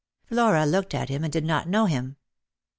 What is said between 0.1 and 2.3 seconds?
Flora looked at him and did not know him.